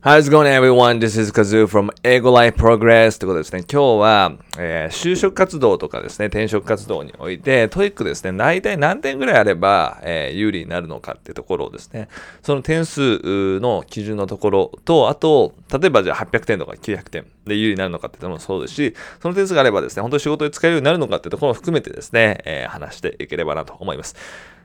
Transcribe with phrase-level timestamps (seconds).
[0.00, 1.00] How's it going everyone?
[1.00, 3.64] This is Kazu from 英語 Life Progress ということですね。
[3.68, 12.06] 今日は、えー、就職活動とかですね、転職活動において、 TOEIC ですね、大体何点ぐらいあれば、えー、有利になるのかってところをですね、
[12.42, 24.14] その点数の基準のところと、あと、例えばじゃあ800点とか900点で有利になるのかっていうのもそうですし、その点数があればですね、本当に仕事で使えるようになるのかってところも含めてですね、えー、話していければなと思います。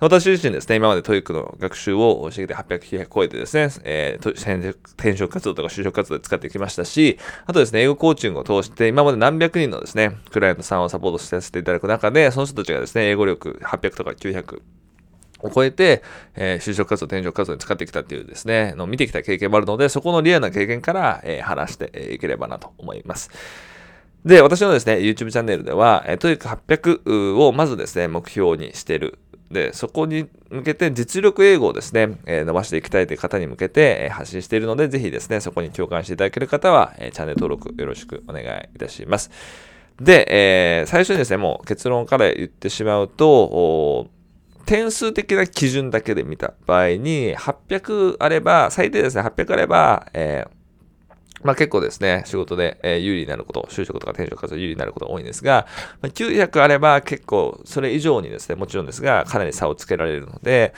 [0.00, 14.62] 私自身ですね、今まで TOEIC の学習をしてきて800、900超えてですね、えー、転職活動とか就職活動で使ってきましたし、あとですね、英語コーチングを通して、今まで何百人のですね、クライアントさんをサポートさせていただく中で、その人たちがですね、英語力800とか900、
[15.40, 16.02] を超えて、
[16.34, 23.30] えー、就職活動、転職活動に使ってきたっていうですね、の見てきた経験もあるので、そこのリアルな経験から、えー、話していければなと思います。
[24.24, 29.18] で、私のですね、YouTube チャンネルでは、えー、とにかく800をまずですね、目標にしてる
[29.50, 39.30] で、そこに向けて実力英語をですね、え、伸ばしていきたいという方に向けて、え、発信しているので、ぜひですね、そこに共感していただける方は、え、チャンネル登録よろしくお願いいたします。
[40.00, 40.26] で、
[40.82, 44.08] え最初にですね、もう結論から言ってしまうと、
[44.66, 50.57] 点数的な基準だけで見た場合に、800あれば、最低ですね、800あれば、えー
[51.42, 55.66] まあ結構ですね、仕事で、え有利になること、就職とか転職活動有利になることが多いんですが、
[56.00, 60.74] ま、900あれば結構それ以上にですね、もちろんですが、かなり差をつけられるので、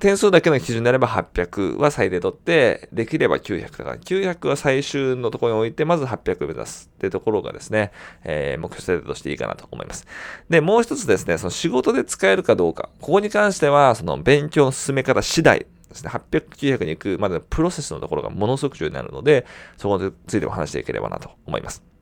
[0.00, 7.92] 点数だけの基準であれば800は最低取って、できれば900だから、900は最終のところに置いて、まず800目指すってところがですね、
[8.24, 10.06] えー、目標設定としていいかなと思います。
[10.50, 12.90] で、もう一つですね、その仕事で使えるかどうか。
[13.00, 21.95] ここに関しては、その勉強の進め方次第ですね、800、900に行くまでのプロセスのところがものすごく重要になるので、そこについても話していければなと思います。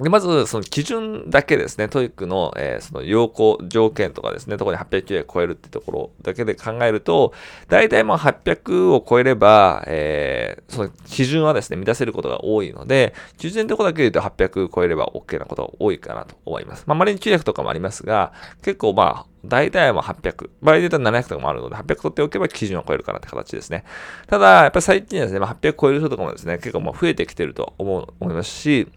[0.00, 7.32] で、まず、その基準だけですね、 TOEIC の、えー、その要項、条件とかですね、ところに800点超えるってところだけで考えると、
[7.68, 16.84] 大体まあ800を超えれば、えー、その基準はですね、満たせることが多いので、基準のとこだけで言うと800超えれば OK なことが多いかなと思います。
[16.86, 20.50] まあ、まれに900とかもありますが、結構まあ、大体は800。
[20.60, 23.84] 場合で言った700とかもあるので、800取っておけば基準を超えるかなって形ですね。
[24.26, 28.88] ただ、やっぱり最近ですね、ま、800超える人とかもですね、結構もう増えてきてると思う、思いますし、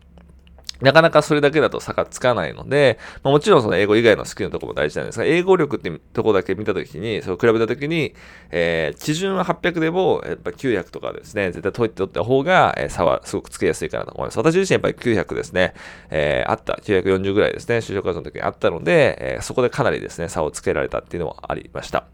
[0.81, 8.16] なかなかそれだけだと差がつかないので、まあ、もちろんその英語以外のスキルのところも大事なんですが、英語力ってとこだけ見たときに、それを比べたときに、
[8.50, 14.38] えー、基準は800でも、やっぱ900とかですね、絶対解いて取った方が、えー、差はすごくつけやすいかなと思います。
[14.38, 15.73] 私自身やっぱり900ですね、
[16.09, 22.06] えー、あった、940ぐらいですね、就職活動の時にあったので、えー、そこでかなりですね、差をつけられたっていうのもありました。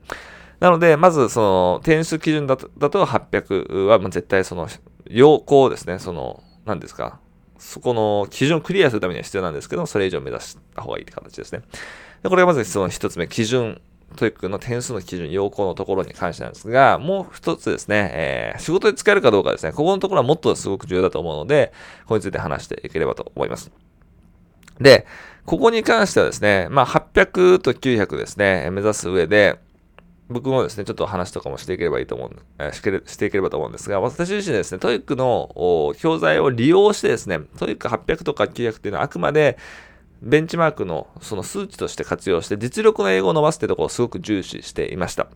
[0.60, 4.68] なので、まずその点数基準だとだと800は、絶対その、
[5.08, 7.20] 要項ですね、その、何ですか、
[7.58, 11.62] そこの基準をクリアするためには必要なんですけど、それ以上目指した方がいいって形ですね。
[12.24, 13.82] でこれがまずその一つ目、基準。
[14.16, 21.74] TOEIC の点数の基準、要項のところに関してなんですが、もう一つですね、えー、仕事で使えるかどうかですね、ここのところはもっとすごく重要だと思うので、
[22.04, 23.72] ここについて話していければと思います。
[24.80, 25.06] で、
[25.46, 29.60] ここに関してはですね、まあ、800と900ですね、目指す上で、
[30.30, 39.58] 僕もですね、ちょっと話とかもしていければいいと思う、えー、していければと思うんですが、私自身ですね、 TOEIC の教材を利用してですね、 TOEIC 800とか900っていうのはあくまで
[40.22, 45.28] ベンチマークのその数値として活用して実力の英語を伸ばすってところをすごく重視していました。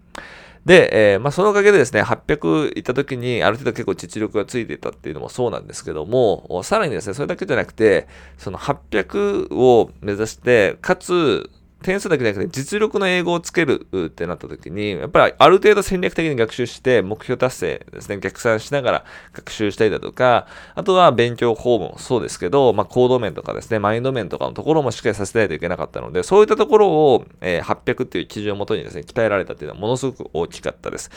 [0.65, 8.07] で、えー、まあ、そのおかげでですね、800行った時にある程度結構実力がついていたっていうのもそうなんですけども、さらにですね、それだけじゃなくて、
[8.37, 11.49] その800を目指して、かつ、
[11.81, 31.09] 点数だけじゃなくて実力の英語をつけるってなった時に、やっぱりある程度戦略的に学習して目標達成ですね、逆算しながら学習したりだとか、あとは勉強法もそうですけど、まあ、行動面とかですね、マインド面とかのところもしっかりさせないといけなかったので、そういったところを、えー、800っていう基準をもとにですね、鍛えられたっていうのはものすごく大きかったです。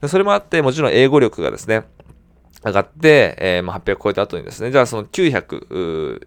[0.00, 1.84] でそれもあって、もちろん英語力がですね、
[2.64, 6.26] 上がって、えー、まあ、800超えた後にですね、じゃあその900、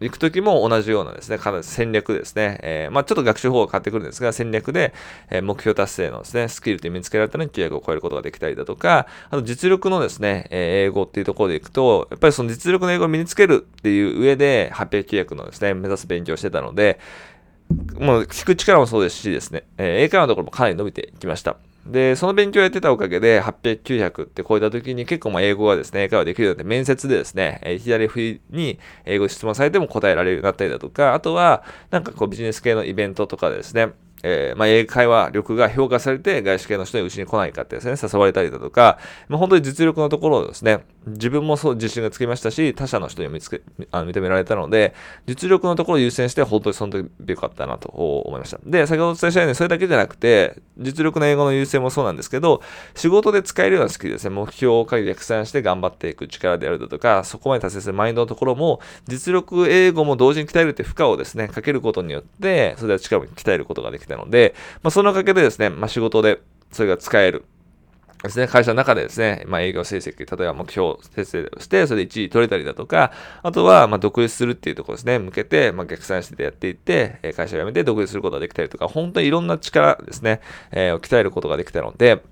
[0.00, 2.58] 行くときも同じようなですね、戦略ですね。
[2.62, 4.92] えー、まあちょっと学習方法が変わってくるんですが、戦略で、
[5.30, 16.98] え、目標達成のですね、スキルって身につけられたのに900を超えることができたりだとか、あと実力のですね、え、英語っていうところでいくと、やっぱりその実力の英語を身につけるっていう上で、800、900のですね、目指す勉強をしてたので、
[17.98, 21.56] もう聞く力もそうですしですね、え、英会話のところもかなり伸びてきました。
[21.86, 33.92] で、その勉強をやってたおかげで、800、900って超えた時に結構まあ英語がですね、英会話できるようになって、面接でですね、えー、左振りに英語質問されても答えられるようになったりだとか、あとは、なんかこうビジネス系のイベントとかですね、
[34.26, 38.98] えー、まあ、英会話力が評価されて外資系の人にうちに来ないかってですね、誘われたりだとか、
[39.28, 43.60] まあ、本当に実力のところをですね、自分もそう自信がつきましたし、他者の人に見つけ
[43.90, 44.94] あ認められたので、
[45.26, 48.58] 実力のところを優先して、本当にその時良かったなと思いました。
[48.64, 52.62] で、先ほどお伝えしたように、それだけじゃなくて、実力の英語の優先もそうなんですけど、
[52.94, 66.40] 仕事で使えるようなスキルですね、目標を逆算して頑張っていく力であるだとか、そこまで達成するマインドのところも、実力英語も同時に鍛えるって負荷をですね、かけることによって、それでは力を鍛えることができたので、まあ、そのおかげでですね、まあ、仕事で
[66.72, 67.44] それが使える。
[68.22, 73.12] ですね、会社の中でですね、まあ、営業成績、例えば目標設定をして、それで1位取れたりだとか、
[73.42, 80.40] あとは、ま独立するっていうところですね、向けて、ま、逆算してやっていって、会社を辞めて独立することができたりとか、本当にいろんな力ですね、
[80.72, 82.22] えー、を鍛えることができたので、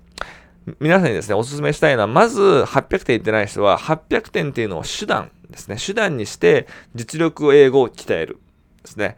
[0.79, 8.39] 皆さんにですね、お勧めしたいのは、まず800点いってない人は、800点っていうのを手段ですね、手段にして実力を英語を鍛える
[8.81, 9.17] ですね。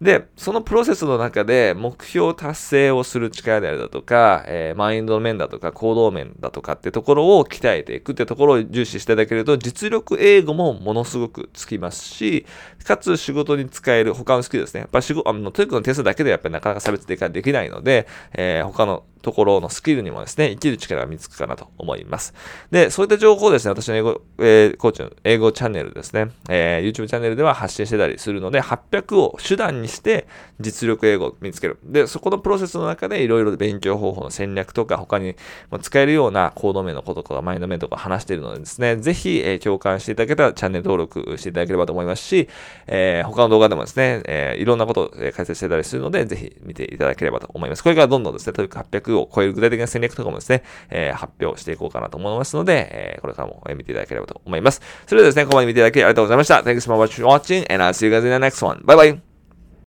[0.00, 12.46] で、そのプロセスの中で目標達成をする力であるだとか、えー、マインド面だとか行動面だとかってところを鍛えていくってところを重視していただけると、実力英語もものすごくつきますし、
[12.84, 14.80] かつ仕事に使える他のスキルですね。
[14.82, 22.34] やっぱ仕事、あの、 TOEIC のテストだけでやっぱりなかなか差別できないので、えー、他のところのスキルにもですね、生きる力が見つくかなと思います。
[22.70, 30.26] で、そういった情報をですね、私の英語、えー、コーチの英語チャンネルですね、えー、YouTube チャンネルでは発信してたりするので、800を手段にして
[30.60, 31.78] 実力英語を見つける。
[31.84, 35.36] で、そこのプロセスの中でいろいろ勉強方法の戦略とか、他に
[35.82, 42.48] 使えるようなコード面のこととか、マインド面とか話しているのでですね、ぜひ、えー、共感していただけたらチャンネル登録していただければと思いますし、
[42.86, 47.82] えー、他の動画でもですね、えー、いろんなことを解説してたりするので、ぜひ見ていただければと思います。
[47.82, 54.80] これからどんどんですね、 TOEIC 800を超える具体的な戦略とかもですね、えー、発表していこうかなと思いますので、えー、これからも見ていただければと思います。
[55.06, 56.56] それではですね、ここまで見ていただきありがとうございました。
[56.62, 58.80] Thanks for watching and I'll see you guys in the next one.
[58.84, 59.27] Bye bye!